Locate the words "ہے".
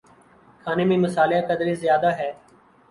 2.17-2.31